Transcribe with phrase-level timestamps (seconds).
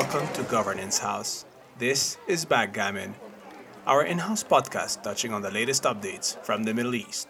[0.00, 1.44] Welcome to Governance House.
[1.76, 3.14] This is Backgammon,
[3.86, 7.28] our in house podcast touching on the latest updates from the Middle East.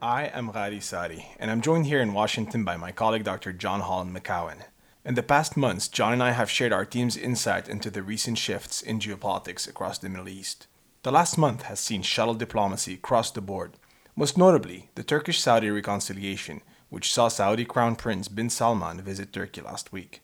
[0.00, 3.52] I am Ghadi Sary, and I'm joined here in Washington by my colleague Dr.
[3.52, 4.62] John Holland McCowan.
[5.06, 8.38] In the past months, John and I have shared our team's insight into the recent
[8.38, 10.66] shifts in geopolitics across the Middle East.
[11.04, 13.74] The last month has seen shuttle diplomacy across the board,
[14.16, 19.60] most notably the Turkish Saudi reconciliation, which saw Saudi Crown Prince bin Salman visit Turkey
[19.60, 20.22] last week.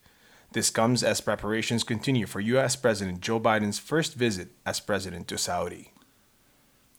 [0.51, 5.39] This comes as preparations continue for US President Joe Biden's first visit as president to
[5.39, 5.93] Saudi.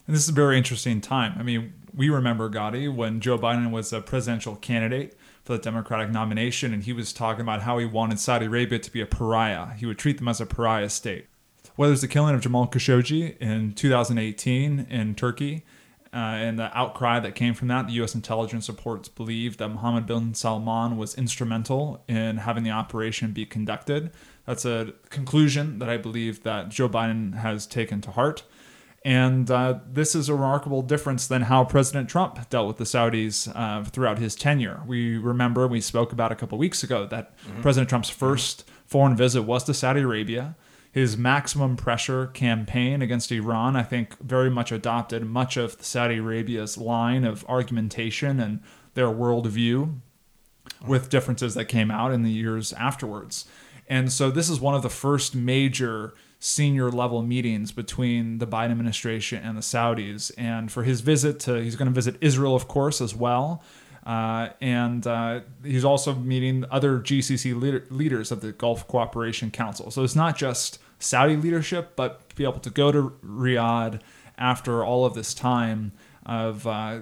[0.07, 1.35] And this is a very interesting time.
[1.38, 6.09] I mean, we remember Ghadi when Joe Biden was a presidential candidate for the Democratic
[6.09, 9.73] nomination, and he was talking about how he wanted Saudi Arabia to be a pariah.
[9.77, 11.27] He would treat them as a pariah state.
[11.75, 15.64] Whether it's the killing of Jamal Khashoggi in 2018 in Turkey
[16.14, 18.14] uh, and the outcry that came from that, the U.S.
[18.14, 24.11] intelligence reports believe that Mohammed bin Salman was instrumental in having the operation be conducted.
[24.45, 28.44] That's a conclusion that I believe that Joe Biden has taken to heart.
[29.05, 33.51] And uh, this is a remarkable difference than how President Trump dealt with the Saudis
[33.53, 34.81] uh, throughout his tenure.
[34.87, 37.61] We remember we spoke about a couple weeks ago that mm-hmm.
[37.61, 40.55] President Trump's 1st foreign visit was to Saudi Arabia.
[40.91, 46.77] His maximum pressure campaign against Iran, I think, very much adopted much of Saudi Arabia's
[46.77, 48.61] line of argumentation and
[48.93, 49.95] their worldview
[50.87, 53.45] with differences that came out in the years afterwards.
[53.89, 56.13] And so this is one of the first major
[56.44, 60.30] senior level meetings between the Biden administration and the Saudis.
[60.38, 63.63] And for his visit to, he's going to visit Israel, of course, as well.
[64.05, 69.89] Uh, and uh, he's also meeting other GCC leader, leaders of the Gulf Cooperation Council.
[69.89, 74.02] So it's not just Saudi leadership, but be able to go to Riyadh
[74.37, 75.93] after all of this time
[76.25, 76.99] of uh,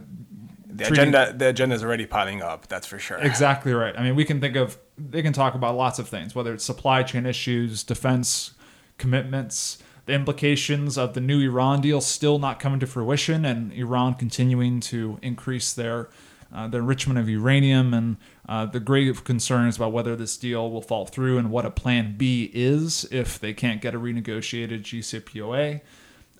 [0.67, 1.33] the agenda.
[1.35, 2.67] The agenda is already piling up.
[2.67, 3.17] That's for sure.
[3.17, 3.97] Exactly right.
[3.97, 6.63] I mean, we can think of they can talk about lots of things, whether it's
[6.63, 8.53] supply chain issues, defense
[9.01, 14.13] commitments, the implications of the new Iran deal still not coming to fruition, and Iran
[14.13, 16.09] continuing to increase their
[16.53, 18.17] uh, the enrichment of uranium and
[18.49, 22.15] uh, the grave concerns about whether this deal will fall through and what a plan
[22.17, 25.79] B is if they can't get a renegotiated JCPOA.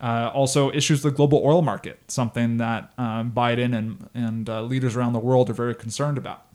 [0.01, 4.97] Uh, also, issues the global oil market, something that um, Biden and, and uh, leaders
[4.97, 6.45] around the world are very concerned about.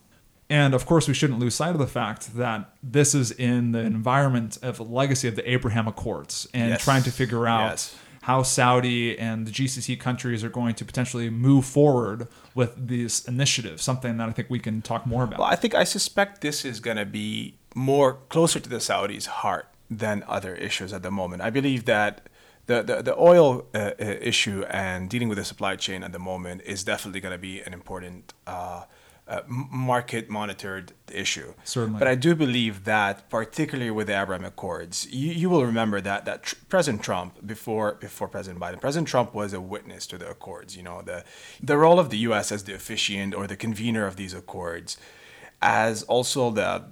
[0.49, 3.81] And of course, we shouldn't lose sight of the fact that this is in the
[3.81, 6.85] environment of a legacy of the Abraham Accords and yes.
[6.85, 7.97] trying to figure out yes.
[8.23, 13.81] how Saudi and the GCC countries are going to potentially move forward with this initiative,
[13.81, 15.41] something that I think we can talk more about.
[15.41, 19.27] Well, I think I suspect this is going to be more closer to the Saudis'
[19.27, 21.43] heart than other issues at the moment.
[21.43, 22.29] I believe that
[22.67, 26.19] the, the, the oil uh, uh issue and dealing with the supply chain at the
[26.19, 28.85] moment is definitely going to be an important uh,
[29.29, 31.53] uh, market monitored issue.
[31.65, 31.99] Certainly.
[31.99, 36.25] But I do believe that, particularly with the Abraham Accords, you, you will remember that
[36.27, 40.31] that tr- President Trump, before before President Biden, President Trump was a witness to the
[40.31, 40.77] Accords.
[40.77, 41.25] You know, the
[41.61, 42.53] the role of the U.S.
[42.53, 44.97] as the officiant or the convener of these Accords,
[45.61, 46.85] as also the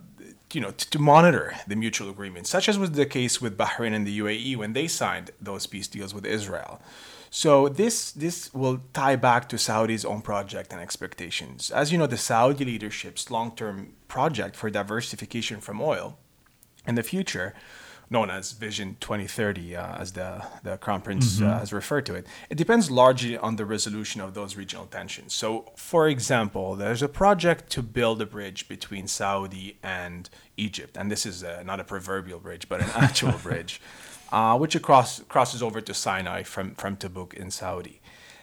[0.53, 3.93] you know, to, to monitor the mutual agreements, such as was the case with Bahrain
[3.93, 6.81] and the UAE when they signed those peace deals with Israel.
[7.37, 11.69] So this this will tie back to Saudi's own project and expectations.
[11.73, 16.17] As you know, the Saudi leadership's long-term project for diversification from oil
[16.87, 17.53] in the future,
[18.09, 21.51] known as Vision 2030, uh, as the, the Crown Prince mm-hmm.
[21.51, 25.35] uh, has referred to it, it depends largely on the resolution of those regional tensions.
[25.35, 31.11] So, for example, there's a project to build a bridge between Saudi and Egypt, and
[31.11, 33.81] this is uh, not a proverbial bridge, but an actual bridge
[34.35, 38.01] uh, which across, crosses over to Sinai from, from Tabuk in Saudi.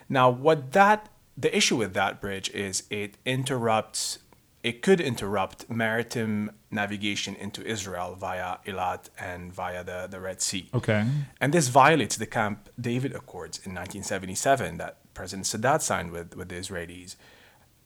[0.08, 4.20] Now, what that the issue with that bridge is it interrupts
[4.64, 10.70] it could interrupt maritime navigation into Israel via Eilat and via the, the Red Sea.
[10.72, 11.04] Okay.
[11.40, 16.50] And this violates the Camp David Accords in 1977 that President Sadat signed with, with
[16.50, 17.16] the Israelis.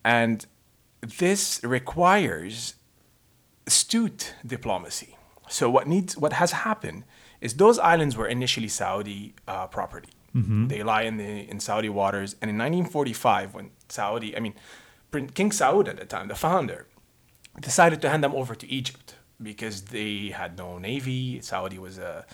[0.04, 0.46] And
[1.02, 2.76] this requires
[3.66, 5.18] astute diplomacy.
[5.48, 7.06] So what needs what has happened
[7.42, 10.10] is those islands were initially Saudi uh, property.
[10.36, 10.68] Mm-hmm.
[10.68, 12.34] They lie in the in Saudi waters.
[12.42, 14.54] And in 1945, when Saudi, I mean,
[15.12, 16.88] King Saud at the time, the founder,
[17.60, 21.40] decided to hand them over to Egypt because they had no navy.
[21.42, 22.26] Saudi was a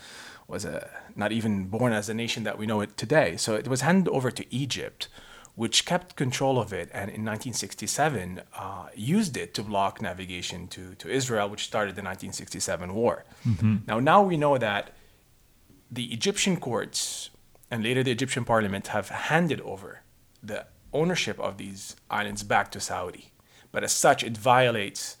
[0.48, 3.36] was a not even born as a nation that we know it today.
[3.36, 5.08] So it was handed over to Egypt,
[5.54, 10.94] which kept control of it, and in 1967 uh, used it to block navigation to
[10.96, 13.24] to Israel, which started the 1967 war.
[13.46, 13.76] Mm-hmm.
[13.86, 14.90] Now now we know that
[15.90, 17.30] the Egyptian courts
[17.70, 20.00] and later the Egyptian parliament have handed over
[20.42, 23.32] the ownership of these islands back to Saudi.
[23.70, 25.16] But as such, it violates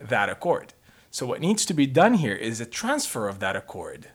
[0.00, 0.74] that accord.
[1.10, 4.08] So, what needs to be done here is a transfer of that accord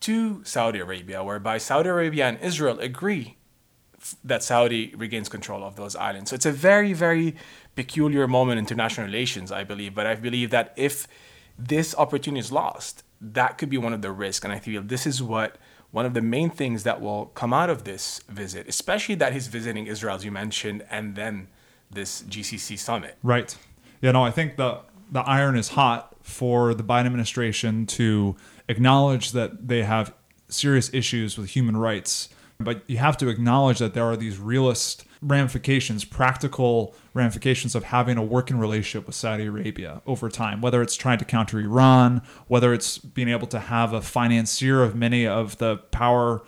[0.00, 3.36] to Saudi Arabia, whereby Saudi Arabia and Israel agree
[4.24, 6.30] that Saudi regains control of those islands.
[6.30, 7.36] So, it's a very, very
[7.74, 9.94] peculiar moment in international relations, I believe.
[9.94, 11.06] But I believe that if
[11.58, 14.44] this opportunity is lost, that could be one of the risks.
[14.44, 15.56] And I feel this is what
[15.90, 19.46] one of the main things that will come out of this visit, especially that he's
[19.46, 21.48] visiting Israel, as you mentioned, and then
[21.90, 23.16] this GCC summit.
[23.22, 23.56] Right.
[24.00, 28.34] Yeah, no, I think the the iron is hot for the Biden administration to
[28.68, 30.14] acknowledge that they have
[30.48, 32.30] serious issues with human rights,
[32.64, 38.18] but you have to acknowledge that there are these realist ramifications, practical ramifications of having
[38.18, 42.74] a working relationship with Saudi Arabia over time, whether it's trying to counter Iran, whether
[42.74, 46.42] it's being able to have a financier of many of the power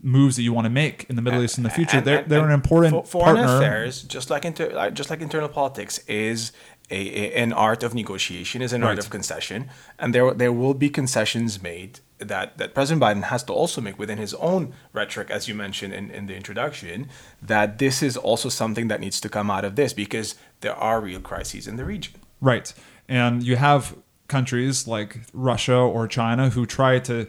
[0.00, 1.98] moves that you want to make in the Middle East in the future.
[1.98, 3.56] And, they're, and, they're an important foreign partner.
[3.56, 6.52] affairs, just like inter, just like internal politics, is
[6.90, 8.90] a, a, an art of negotiation, is an right.
[8.90, 13.42] art of concession, and there there will be concessions made that, that President Biden has
[13.44, 17.08] to also make within his own rhetoric, as you mentioned in, in the introduction,
[17.40, 21.00] that this is also something that needs to come out of this because there are
[21.00, 22.14] real crises in the region.
[22.40, 22.72] Right.
[23.08, 23.96] And you have
[24.28, 27.26] countries like Russia or China who try to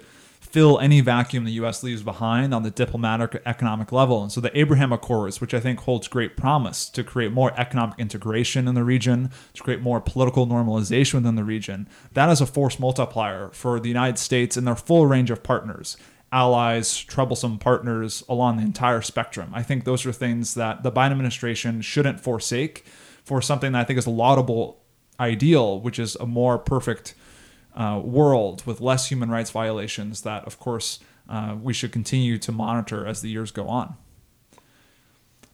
[0.50, 1.84] fill any vacuum the U.S.
[1.84, 4.24] leaves behind on the diplomatic economic level.
[4.24, 8.00] And so the Abraham Accords, which I think holds great promise to create more economic
[8.00, 12.48] integration in the region, to create more political normalization within the region, that is a
[12.48, 15.98] force multiplier for the United States and their full range of partners.
[16.32, 19.52] Allies, troublesome partners along the entire spectrum.
[19.54, 22.86] I think those are things that the Biden administration shouldn't forsake
[23.24, 24.82] for something that I think is a laudable
[25.20, 27.14] ideal, which is a more perfect
[27.80, 31.00] uh, world with less human rights violations that, of course,
[31.30, 33.96] uh, we should continue to monitor as the years go on.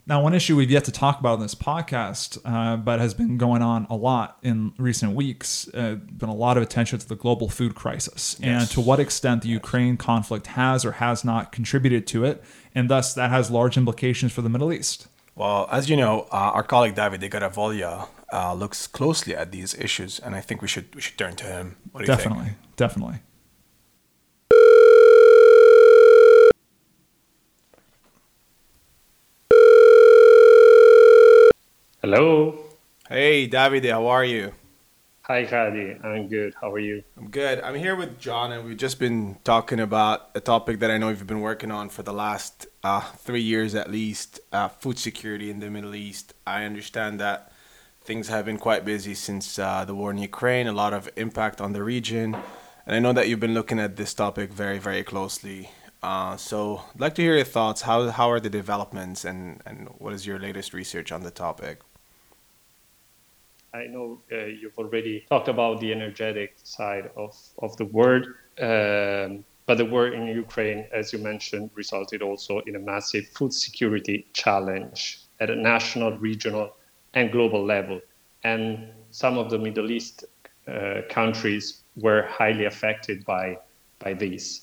[0.08, 3.38] Now, one issue we've yet to talk about in this podcast, uh, but has been
[3.38, 7.16] going on a lot in recent weeks, uh, been a lot of attention to the
[7.16, 8.62] global food crisis yes.
[8.62, 12.42] and to what extent the Ukraine conflict has or has not contributed to it,
[12.72, 15.08] and thus that has large implications for the Middle East.
[15.34, 20.18] Well, as you know, uh, our colleague Davide Garavoglia uh, looks closely at these issues,
[20.18, 21.76] and I think we should we should turn to him.
[21.92, 22.76] What do definitely, you think?
[22.76, 23.18] Definitely,
[32.02, 32.56] Hello.
[33.08, 34.52] Hey, Davide, how are you?
[35.22, 35.96] Hi, Hadi.
[36.04, 36.54] I'm good.
[36.60, 37.02] How are you?
[37.16, 37.60] I'm good.
[37.60, 41.08] I'm here with John, and we've just been talking about a topic that I know
[41.08, 45.50] you've been working on for the last uh, three years at least uh, food security
[45.50, 46.32] in the Middle East.
[46.46, 47.50] I understand that
[48.06, 51.60] things have been quite busy since uh, the war in Ukraine, a lot of impact
[51.60, 52.36] on the region.
[52.86, 55.70] And I know that you've been looking at this topic very, very closely.
[56.02, 57.82] Uh, so I'd like to hear your thoughts.
[57.82, 61.80] How, how are the developments, and, and what is your latest research on the topic?
[63.74, 68.24] I know uh, you've already talked about the energetic side of, of the world,
[68.60, 73.52] um, but the war in Ukraine, as you mentioned, resulted also in a massive food
[73.52, 76.72] security challenge at a national, regional,
[77.16, 78.00] and global level.
[78.44, 80.24] And some of the Middle East
[80.68, 83.58] uh, countries were highly affected by,
[83.98, 84.62] by this.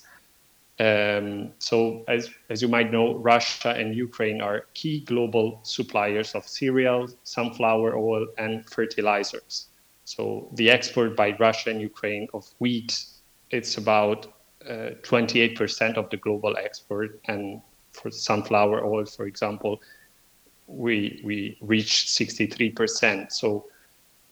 [0.79, 6.48] Um, so, as, as you might know, Russia and Ukraine are key global suppliers of
[6.48, 9.67] cereals, sunflower oil, and fertilizers.
[10.05, 13.05] So, the export by Russia and Ukraine of wheat,
[13.51, 14.33] it's about
[14.67, 17.19] uh, 28% of the global export.
[17.25, 19.79] And for sunflower oil, for example,
[20.67, 23.32] we, we reached 63%.
[23.32, 23.65] So,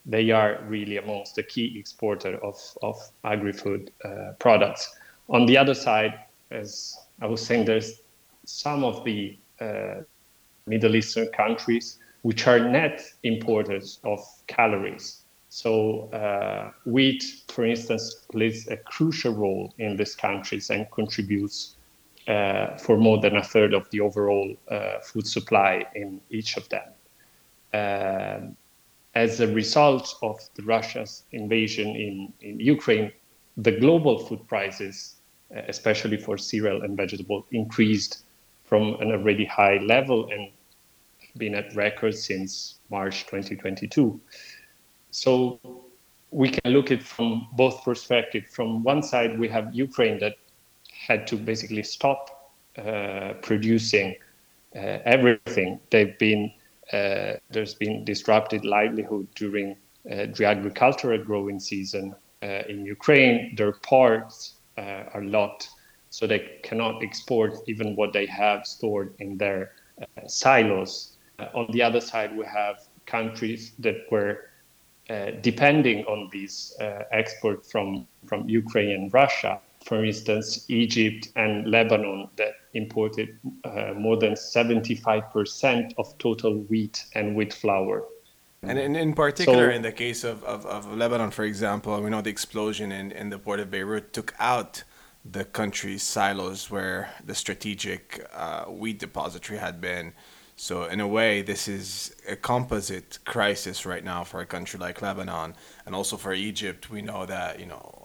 [0.05, 4.97] they are really amongst the key exporter of, of agri-food uh, products.
[5.29, 6.13] On the other side,
[6.49, 8.01] as I was saying, there's
[8.45, 10.01] some of the uh,
[10.65, 15.23] Middle Eastern countries which are net importers of calories.
[15.49, 21.75] So, uh, wheat, for instance, plays a crucial role in these countries and contributes
[22.27, 26.67] uh, for more than a third of the overall uh, food supply in each of
[26.69, 26.87] them.
[27.73, 28.57] Um,
[29.15, 33.11] as a result of the Russia's invasion in, in Ukraine,
[33.57, 35.15] the global food prices
[35.67, 38.23] especially for cereal and vegetable, increased
[38.63, 40.49] from an already high level and
[41.37, 44.19] been at record since March 2022.
[45.11, 45.59] So
[46.31, 48.53] we can look at from both perspectives.
[48.53, 50.35] From one side, we have Ukraine that
[51.07, 54.15] had to basically stop uh, producing
[54.75, 55.79] uh, everything.
[55.89, 56.51] They've been
[56.93, 59.77] uh, there's been disrupted livelihood during
[60.11, 63.55] uh, the agricultural growing season in Ukraine.
[63.55, 65.69] Their ports uh, are locked
[66.09, 69.71] so they cannot export even what they have stored in their
[70.27, 71.15] silos.
[71.53, 74.51] On the other side, we have countries that were
[75.11, 79.59] uh, depending on these uh, export from, from Ukraine and Russia.
[79.83, 87.35] For instance, Egypt and Lebanon that imported uh, more than 75% of total wheat and
[87.35, 88.05] wheat flour.
[88.63, 92.11] And in, in particular, so, in the case of, of, of, Lebanon, for example, we
[92.11, 94.83] know the explosion in, in the port of Beirut took out
[95.25, 100.13] the country's silos where the strategic uh, wheat depository had been.
[100.55, 105.01] So in a way, this is a composite crisis right now for a country like
[105.01, 105.55] Lebanon,
[105.87, 106.91] and also for Egypt.
[106.91, 108.00] We know that you know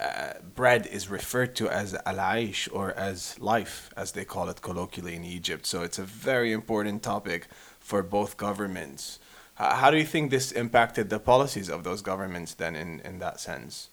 [0.00, 5.16] uh, bread is referred to as al-aish or as life, as they call it colloquially
[5.16, 5.66] in Egypt.
[5.66, 7.48] So it's a very important topic
[7.80, 9.18] for both governments.
[9.54, 13.40] How do you think this impacted the policies of those governments then, in in that
[13.40, 13.88] sense?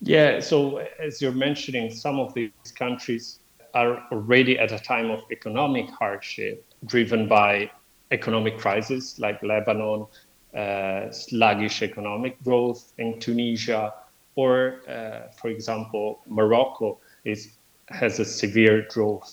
[0.00, 0.40] Yeah.
[0.40, 3.40] So as you're mentioning, some of these countries
[3.74, 7.70] are already at a time of economic hardship driven by
[8.10, 10.06] economic crisis like Lebanon,
[10.54, 13.92] uh, sluggish economic growth in Tunisia,
[14.36, 17.56] or, uh, for example, Morocco is
[17.88, 19.28] has a severe drought.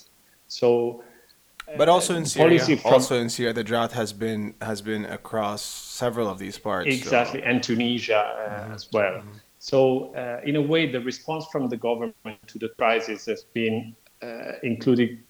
[0.48, 1.04] So,
[1.77, 5.62] but also in Syria, from, also in Syria, the drought has been has been across
[5.62, 6.88] several of these parts.
[6.88, 7.46] Exactly, so.
[7.46, 8.74] and Tunisia uh, mm-hmm.
[8.74, 9.13] as well.
[9.13, 9.30] Mm-hmm.
[9.60, 13.96] So, uh, in a way, the response from the government to the crisis has been
[14.22, 15.24] uh, including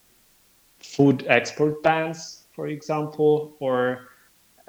[0.78, 3.96] food export bans, for example, or uh,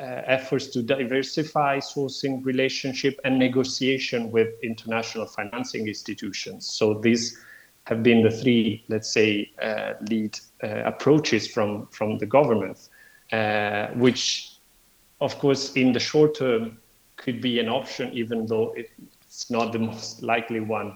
[0.03, 6.65] efforts to diversify sourcing relationship and negotiation with international financing institutions.
[6.65, 7.37] So these
[7.83, 12.89] have been the three, let's say, uh, lead uh, approaches from from the government,
[13.31, 14.53] uh, which,
[15.21, 16.77] of course, in the short term
[17.17, 20.95] could be an option, even though it's not the most likely one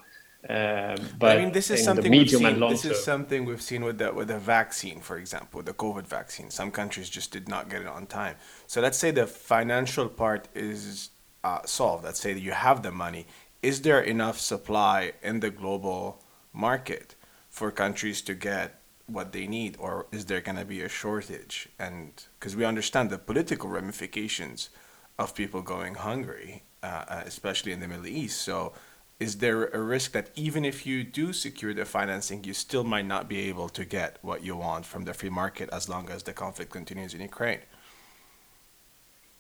[0.50, 3.98] um, but I mean, this is something we've seen, This is something we've seen with
[3.98, 6.50] the with the vaccine, for example, the COVID vaccine.
[6.50, 8.36] Some countries just did not get it on time.
[8.68, 11.12] So let's say the financial part is
[11.46, 12.04] uh, solved.
[12.04, 13.26] Let's say that you have the money.
[13.62, 16.22] Is there enough supply in the global
[16.52, 17.16] market
[17.50, 21.70] for countries to get what they need, or is there going to be a shortage?
[21.80, 24.70] And because we understand the political ramifications
[25.18, 28.74] of people going hungry, uh, uh especially in the Middle East, so
[29.20, 33.06] is there a risk that even if you do secure the financing, you still might
[33.06, 36.24] not be able to get what you want from the free market as long as
[36.24, 37.60] the conflict continues in Ukraine?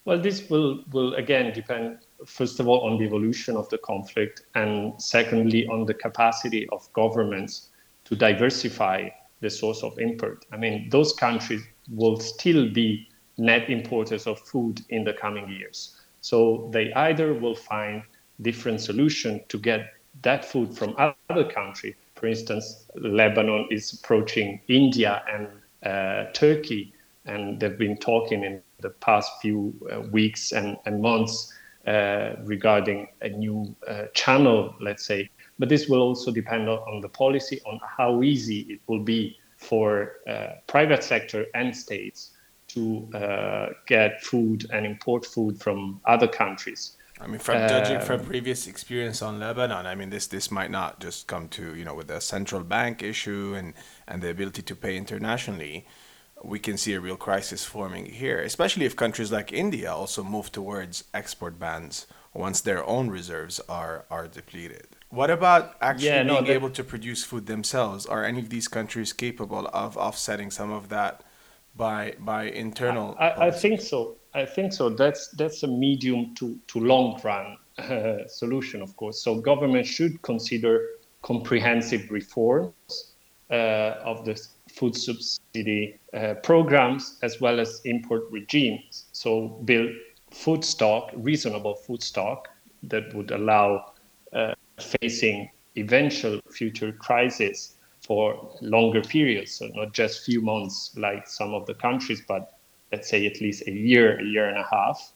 [0.05, 4.43] Well, this will, will again depend, first of all, on the evolution of the conflict,
[4.53, 7.69] and secondly, on the capacity of governments
[8.05, 10.45] to diversify the source of import.
[10.51, 15.99] I mean, those countries will still be net importers of food in the coming years.
[16.21, 18.03] So they either will find
[18.43, 21.95] different solution to get that food from other countries.
[22.15, 25.47] For instance, Lebanon is approaching India and
[25.83, 26.93] uh, Turkey,
[27.25, 31.53] and they've been talking in the past few uh, weeks and, and months
[31.87, 35.29] uh, regarding a new uh, channel, let's say.
[35.59, 39.37] But this will also depend on, on, the policy, on how easy it will be
[39.57, 42.31] for uh, private sector and states
[42.69, 46.97] to uh, get food and import food from other countries.
[47.23, 50.69] I mean, from judging from um, previous experience on Lebanon, I mean, this this might
[50.69, 53.73] not just come to you know with the central bank issue and
[54.07, 55.87] and the ability to pay internationally.
[56.43, 60.51] We can see a real crisis forming here, especially if countries like India also move
[60.51, 64.87] towards export bans once their own reserves are are depleted.
[65.09, 68.05] What about actually yeah, no, being able to produce food themselves?
[68.05, 71.23] Are any of these countries capable of offsetting some of that
[71.75, 73.15] by by internal?
[73.19, 74.17] I, I, think so.
[74.33, 74.89] I think so.
[74.89, 79.23] That's that's a medium to, to long run uh, solution, of course.
[79.23, 80.87] So government should consider
[81.21, 83.13] comprehensive reforms
[83.49, 84.39] uh, of the
[84.69, 89.05] food subsidy uh, programs as well as import regimes.
[89.11, 89.91] So build
[90.31, 92.49] food stock, reasonable food stock
[92.83, 93.93] that would allow
[94.33, 101.53] uh, facing eventual future crises for longer periods, so not just few months like some
[101.53, 102.57] of the countries, but
[102.91, 105.13] let's say at least a year, a year and a half,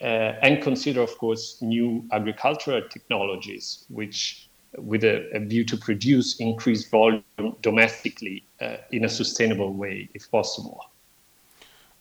[0.00, 0.04] uh,
[0.42, 6.90] and consider, of course, new agricultural technologies, which with a, a view to produce increased
[6.90, 7.22] volume
[7.60, 10.80] domestically uh, in a sustainable way, if possible.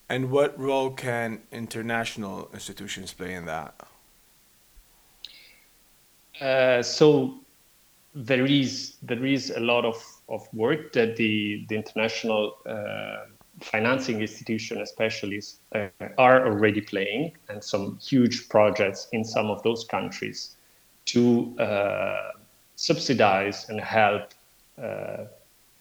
[0.07, 3.75] And what role can international institutions play in that?
[6.39, 7.35] Uh, so
[8.15, 9.95] there is there is a lot of,
[10.29, 13.25] of work that the the international uh,
[13.61, 15.41] financing institutions, especially,
[15.75, 20.55] uh, are already playing, and some huge projects in some of those countries
[21.05, 22.31] to uh,
[22.75, 24.33] subsidize and help
[24.81, 25.25] uh,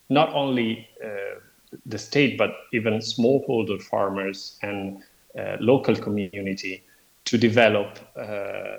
[0.09, 1.39] not only uh,
[1.87, 5.03] the state, but even smallholder farmers and
[5.39, 6.83] uh, local community
[7.27, 8.79] to develop a,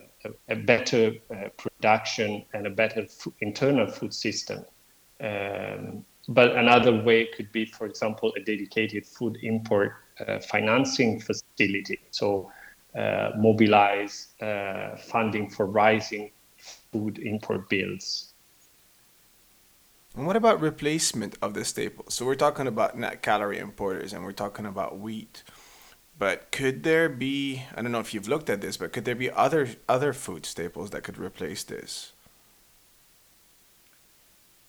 [0.49, 1.13] a, better
[1.57, 4.65] production and a better f- internal food system.
[5.21, 9.93] Um, but another way could be, for example, a dedicated food import
[10.27, 11.99] uh, financing facility.
[12.11, 12.51] So
[12.95, 16.31] uh, mobilize uh, funding for rising
[16.91, 18.33] food import bills.
[20.15, 22.15] And what about replacement of the staples?
[22.15, 25.43] So we're talking about net calorie importers and we're talking about wheat.
[26.17, 29.15] But could there be I don't know if you've looked at this, but could there
[29.15, 32.11] be other other food staples that could replace this?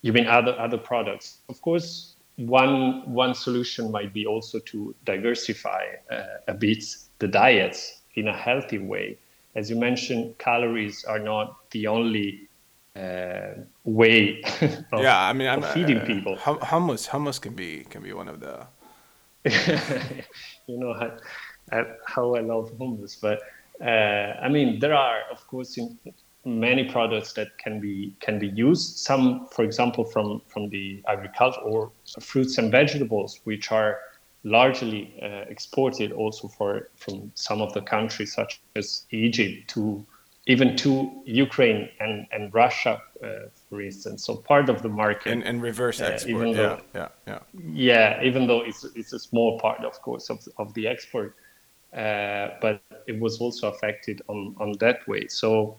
[0.03, 1.39] You mean other other products?
[1.49, 6.85] Of course, one one solution might be also to diversify uh, a bit
[7.19, 9.19] the diets in a healthy way.
[9.55, 12.49] As you mentioned, calories are not the only
[12.97, 13.55] uh,
[13.85, 14.43] way
[14.93, 16.37] of, yeah, I mean, I'm, feeding uh, people.
[16.37, 18.67] Hummus, hummus can be can be one of the.
[20.67, 20.93] you know
[21.71, 23.41] how, how I love hummus, but
[23.81, 25.79] uh, I mean there are of course
[26.45, 28.99] many products that can be can be used.
[28.99, 33.99] Some, for example, from from the agriculture or fruits and vegetables, which are
[34.45, 40.05] largely uh, exported also for from some of the countries such as Egypt to
[40.47, 43.29] even to Ukraine and, and Russia, uh,
[43.69, 44.25] for instance.
[44.25, 46.49] So part of the market and, and reverse export.
[46.49, 47.61] Uh, though, yeah, yeah, yeah.
[47.73, 51.37] Yeah, even though it's it's a small part, of course, of of the export,
[51.95, 55.29] uh, but it was also affected on on that way.
[55.29, 55.77] So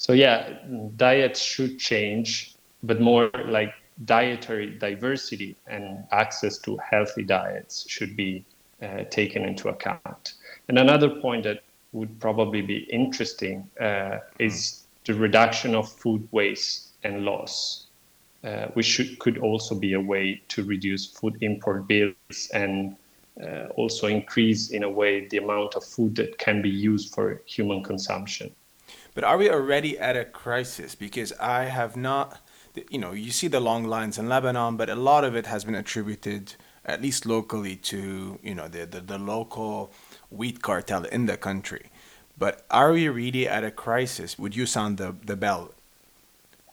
[0.00, 0.54] so yeah,
[0.96, 3.74] diets should change, but more like
[4.06, 8.42] dietary diversity and access to healthy diets should be
[8.82, 10.32] uh, taken into account.
[10.68, 16.94] And another point that would probably be interesting uh, is the reduction of food waste
[17.04, 17.88] and loss,
[18.42, 22.96] uh, which should, could also be a way to reduce food import bills and
[23.44, 27.42] uh, also increase, in a way, the amount of food that can be used for
[27.44, 28.50] human consumption.
[29.20, 30.94] But are we already at a crisis?
[30.94, 32.40] Because I have not
[32.88, 35.62] you know, you see the long lines in Lebanon, but a lot of it has
[35.62, 36.54] been attributed,
[36.86, 39.92] at least locally, to you know the the, the local
[40.30, 41.90] wheat cartel in the country.
[42.38, 44.38] But are we really at a crisis?
[44.38, 45.74] Would you sound the the bell?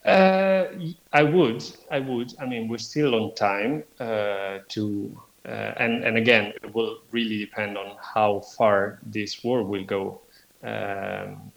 [0.06, 0.68] Uh,
[1.12, 1.66] I would.
[1.92, 2.34] I would.
[2.40, 7.40] I mean, we're still on time uh, to, uh, and and again, it will really
[7.40, 10.22] depend on how far this war will go.
[10.64, 11.52] Um,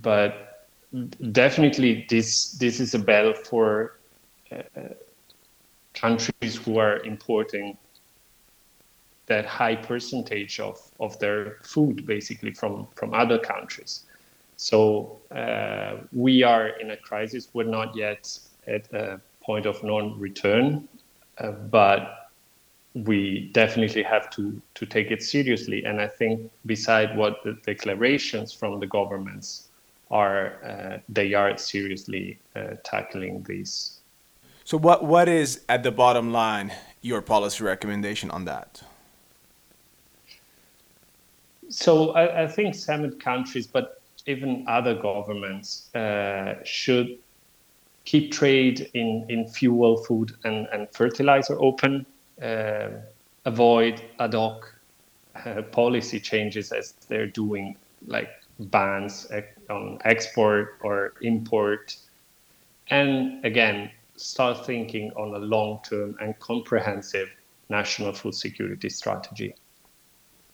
[0.00, 0.68] but
[1.32, 3.98] definitely this this is a battle for
[4.50, 4.62] uh,
[5.94, 7.76] countries who are importing
[9.26, 14.04] that high percentage of, of their food basically from, from other countries.
[14.56, 17.48] So uh, we are in a crisis.
[17.52, 20.88] We're not yet at a point of non-return,
[21.38, 22.30] uh, but
[22.94, 25.84] we definitely have to, to take it seriously.
[25.84, 29.68] And I think beside what the declarations from the governments
[30.12, 33.98] are uh, they are seriously uh, tackling these.
[34.64, 38.82] So what what is at the bottom line your policy recommendation on that?
[41.68, 47.18] So I, I think summit countries, but even other governments uh, should
[48.04, 52.04] keep trade in, in fuel, food, and, and fertilizer open,
[52.42, 52.88] uh,
[53.44, 54.74] avoid ad hoc
[55.46, 59.26] uh, policy changes as they're doing, like bans
[59.72, 61.96] on export or import.
[62.88, 67.28] And again, start thinking on a long term and comprehensive
[67.68, 69.54] national food security strategy.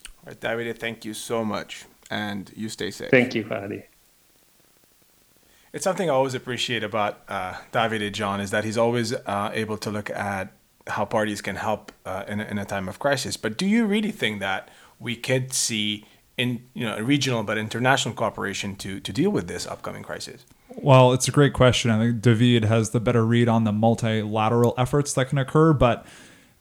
[0.07, 1.85] All right, Davide, thank you so much.
[2.11, 3.11] And you stay safe.
[3.11, 3.83] Thank you, Hadi.
[5.73, 9.77] It's something I always appreciate about uh, Davide John is that he's always uh, able
[9.79, 10.53] to look at
[10.87, 13.37] how parties can help uh, in, a, in a time of crisis.
[13.37, 16.07] But do you really think that we could see
[16.39, 20.47] in you know regional but international cooperation to to deal with this upcoming crisis?
[20.77, 21.91] Well, it's a great question.
[21.91, 26.07] I think David has the better read on the multilateral efforts that can occur, but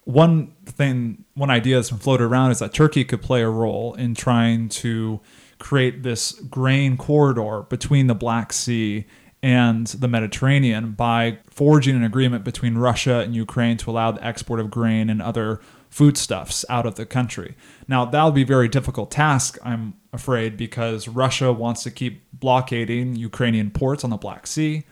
[0.06, 3.94] one thing, one idea that's been floated around is that Turkey could play a role
[3.96, 5.20] in trying to
[5.60, 9.06] create this grain corridor between the Black Sea
[9.44, 14.60] and the Mediterranean by forging an agreement between Russia and Ukraine to allow the export
[14.60, 17.56] of grain and other foodstuffs out of the country.
[17.88, 23.16] Now, that'll be a very difficult task, I'm afraid, because Russia wants to keep blockading
[23.16, 24.84] Ukrainian ports on the Black Sea.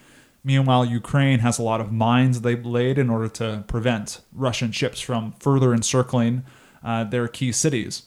[0.44, 5.02] Meanwhile, Ukraine has a lot of mines they've laid in order to prevent Russian ships
[5.02, 6.44] from further encircling
[6.84, 8.04] uh, their key cities.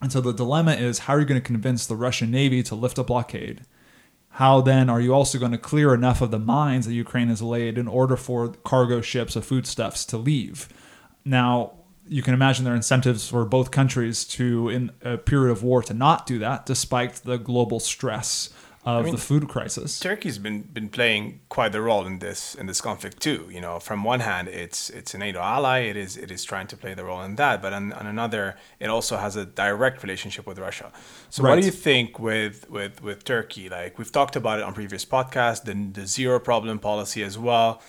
[0.00, 2.74] And so the dilemma is how are you going to convince the Russian Navy to
[2.74, 3.62] lift a blockade?
[4.34, 7.40] How then are you also going to clear enough of the mines that Ukraine has
[7.40, 10.68] laid in order for cargo ships of foodstuffs to leave?
[11.24, 11.74] Now,
[12.08, 15.84] you can imagine there are incentives for both countries to, in a period of war,
[15.84, 18.50] to not do that, despite the global stress
[18.86, 19.98] of I mean, the food crisis.
[19.98, 23.48] Turkey's been been playing quite the role in this in this conflict too.
[23.50, 25.78] You know, from one hand, it's it's a NATO ally.
[25.80, 28.56] It is it is trying to play the role in that, but on, on another,
[28.78, 30.92] it also has a direct relationship with Russia.
[31.30, 31.50] So, right.
[31.50, 33.70] what do you think with with with Turkey?
[33.70, 37.80] Like we've talked about it on previous podcasts, the the zero problem policy as well.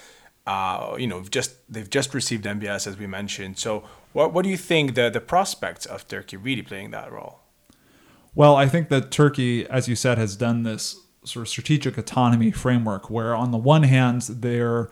[0.47, 3.57] Uh, you know, just they've just received MBS as we mentioned.
[3.57, 7.39] So, what what do you think the the prospects of Turkey really playing that role?
[8.35, 12.51] Well, I think that Turkey, as you said, has done this sort of strategic autonomy
[12.51, 14.89] framework where, on the one hand, they're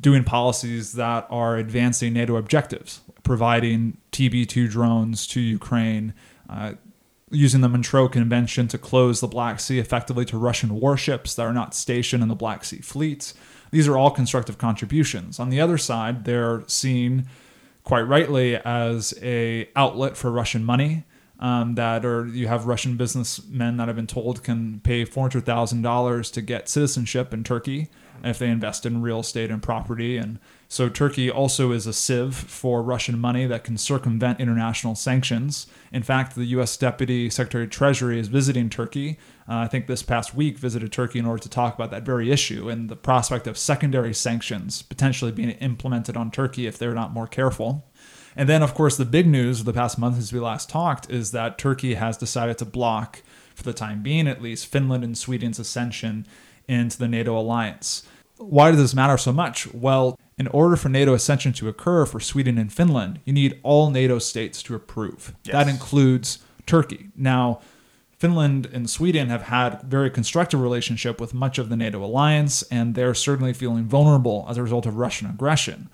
[0.00, 6.14] doing policies that are advancing NATO objectives, providing TB 2 drones to Ukraine,
[6.48, 6.72] uh,
[7.30, 11.52] using the Montreux Convention to close the Black Sea effectively to Russian warships that are
[11.52, 13.34] not stationed in the Black Sea fleet.
[13.70, 15.38] These are all constructive contributions.
[15.38, 17.26] On the other side, they're seen
[17.84, 21.04] quite rightly as a outlet for Russian money
[21.42, 25.44] um, that or you have Russian businessmen that have been told can pay four hundred
[25.44, 27.88] thousand dollars to get citizenship in Turkey
[28.22, 30.16] if they invest in real estate and property.
[30.16, 35.66] And so Turkey also is a sieve for Russian money that can circumvent international sanctions.
[35.92, 36.76] In fact, the U.S.
[36.76, 39.18] Deputy Secretary of Treasury is visiting Turkey.
[39.48, 42.30] Uh, I think this past week visited Turkey in order to talk about that very
[42.30, 47.12] issue and the prospect of secondary sanctions potentially being implemented on Turkey if they're not
[47.12, 47.84] more careful.
[48.36, 51.10] And then, of course, the big news of the past month since we last talked
[51.10, 53.22] is that Turkey has decided to block,
[53.54, 56.26] for the time being at least, Finland and Sweden's ascension
[56.66, 58.04] into the NATO alliance.
[58.38, 59.72] Why does this matter so much?
[59.72, 63.90] Well, in order for NATO ascension to occur for Sweden and Finland, you need all
[63.90, 65.34] NATO states to approve.
[65.44, 65.52] Yes.
[65.52, 67.08] That includes Turkey.
[67.14, 67.60] Now,
[68.18, 72.94] Finland and Sweden have had very constructive relationship with much of the NATO alliance, and
[72.94, 75.88] they're certainly feeling vulnerable as a result of Russian aggression.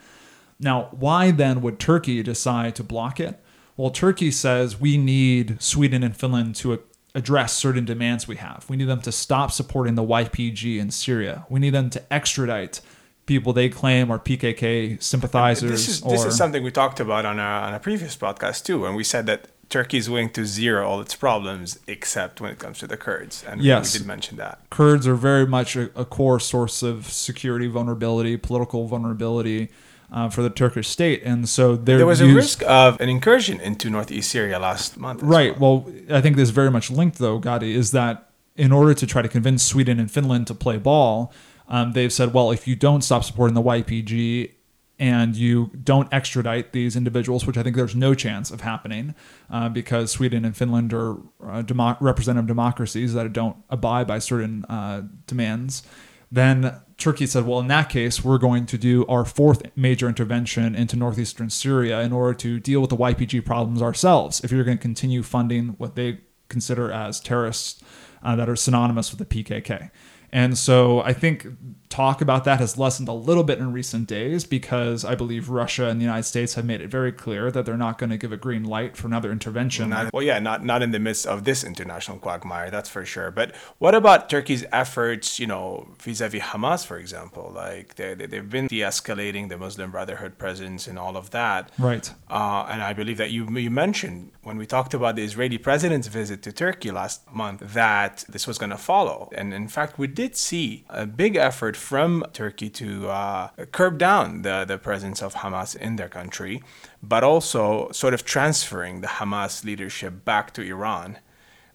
[0.61, 3.42] Now, why then would Turkey decide to block it?
[3.77, 6.83] Well, Turkey says we need Sweden and Finland to
[7.14, 8.66] address certain demands we have.
[8.68, 11.47] We need them to stop supporting the YPG in Syria.
[11.49, 12.81] We need them to extradite
[13.27, 15.71] people they claim are PKK sympathizers.
[15.71, 18.87] This is, this is something we talked about on a, on a previous podcast too,
[18.87, 22.59] and we said that Turkey is willing to zero all its problems except when it
[22.59, 23.44] comes to the Kurds.
[23.47, 24.61] And yes, we did mention that.
[24.71, 29.68] Kurds are very much a, a core source of security vulnerability, political vulnerability
[30.12, 33.61] uh, for the Turkish state, and so there was used, a risk of an incursion
[33.61, 35.23] into northeast Syria last month.
[35.23, 35.59] Right.
[35.59, 35.81] Well.
[35.81, 39.07] well, I think this is very much linked, though, Ghadi, is that in order to
[39.07, 41.33] try to convince Sweden and Finland to play ball,
[41.68, 44.53] um, they've said, well, if you don't stop supporting the YPG
[44.99, 49.14] and you don't extradite these individuals, which I think there's no chance of happening
[49.49, 54.64] uh, because Sweden and Finland are uh, demo- representative democracies that don't abide by certain
[54.64, 55.85] uh, demands,
[56.31, 60.75] then Turkey said, well, in that case, we're going to do our fourth major intervention
[60.75, 64.43] into northeastern Syria in order to deal with the YPG problems ourselves.
[64.43, 67.83] If you're going to continue funding what they consider as terrorists
[68.23, 69.91] uh, that are synonymous with the PKK.
[70.33, 71.47] And so I think
[71.88, 75.88] talk about that has lessened a little bit in recent days because I believe Russia
[75.88, 78.33] and the United States have made it very clear that they're not going to give
[78.33, 79.90] a green light for another intervention.
[79.90, 83.31] Not, well, yeah, not not in the midst of this international quagmire, that's for sure.
[83.31, 87.53] But what about Turkey's efforts, you know, vis-a-vis Hamas, for example?
[87.55, 91.70] Like they, they have been de-escalating the Muslim Brotherhood presence and all of that.
[91.79, 92.11] Right.
[92.31, 96.09] Uh, and I believe that you you mentioned when we talked about the Israeli president's
[96.09, 100.07] visit to Turkey last month that this was going to follow, and in fact, we
[100.07, 105.37] did see a big effort from Turkey to uh, curb down the, the presence of
[105.37, 106.62] Hamas in their country,
[107.03, 111.19] but also sort of transferring the Hamas leadership back to Iran.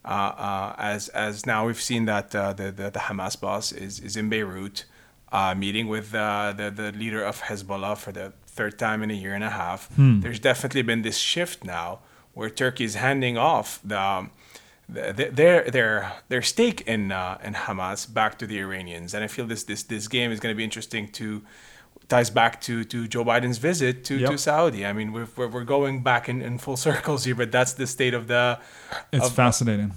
[0.05, 3.99] Uh, uh, as as now we've seen that uh, the, the, the Hamas boss is
[4.01, 4.83] is in Beirut,
[5.31, 9.13] uh, meeting with uh, the the leader of Hezbollah for the third time in a
[9.13, 9.87] year and a half.
[9.95, 10.19] Hmm.
[10.19, 11.99] There's definitely been this shift now
[12.33, 14.31] where Turkey is handing off the um,
[14.89, 19.45] their their their stake in uh, in Hamas back to the Iranians, and I feel
[19.45, 21.41] this this this game is going to be interesting to
[22.09, 24.31] ties back to to Joe Biden's visit to, yep.
[24.31, 24.85] to Saudi.
[24.85, 28.13] I mean, we're, we're going back in, in full circles here, but that's the state
[28.13, 28.59] of the.
[29.11, 29.93] It's of, fascinating.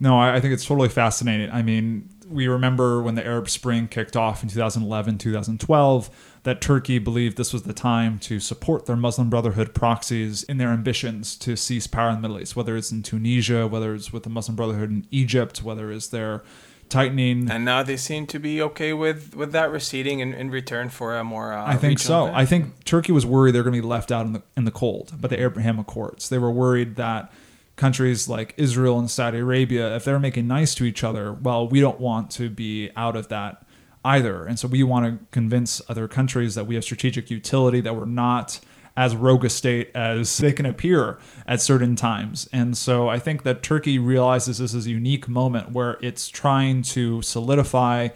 [0.00, 1.50] No, I, I think it's totally fascinating.
[1.50, 6.10] I mean, we remember when the Arab Spring kicked off in 2011, 2012
[6.44, 10.68] that Turkey believed this was the time to support their Muslim Brotherhood proxies in their
[10.68, 14.22] ambitions to seize power in the Middle East, whether it's in Tunisia, whether it's with
[14.22, 16.42] the Muslim Brotherhood in Egypt, whether it's their
[16.88, 17.50] tightening.
[17.50, 21.16] And now they seem to be okay with, with that receding in, in return for
[21.16, 21.52] a more.
[21.52, 22.26] Uh, I think so.
[22.26, 24.70] I think Turkey was worried they're going to be left out in the in the
[24.70, 26.28] cold by the Abraham Accords.
[26.28, 27.32] They were worried that
[27.78, 31.80] countries like Israel and Saudi Arabia, if they're making nice to each other, well, we
[31.80, 33.64] don't want to be out of that
[34.04, 34.44] either.
[34.44, 38.04] And so we want to convince other countries that we have strategic utility, that we're
[38.04, 38.60] not
[38.96, 42.48] as rogue a state as they can appear at certain times.
[42.52, 46.82] And so I think that Turkey realizes this is a unique moment where it's trying
[46.82, 48.08] to solidify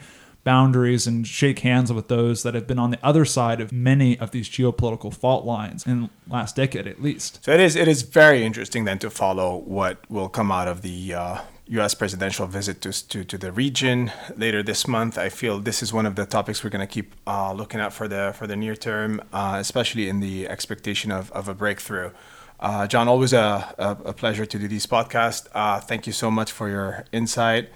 [0.44, 4.18] boundaries and shake hands with those that have been on the other side of many
[4.18, 7.44] of these geopolitical fault lines in last decade at least.
[7.44, 10.82] So it is it is very interesting then to follow what will come out of
[10.82, 11.94] the uh, U.S.
[11.94, 15.16] presidential visit to, to, to the region later this month.
[15.16, 17.92] I feel this is one of the topics we're going to keep uh, looking at
[17.92, 22.10] for the for the near term, uh, especially in the expectation of, of a breakthrough.
[22.58, 25.48] Uh, John, always a, a, a, pleasure to do these podcasts.
[25.52, 27.70] Uh, thank you so much for your insight.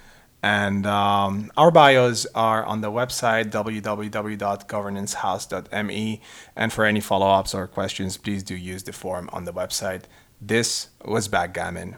[0.46, 6.20] And um, our bios are on the website www.governancehouse.me.
[6.54, 10.02] And for any follow ups or questions, please do use the form on the website.
[10.40, 11.96] This was Backgammon.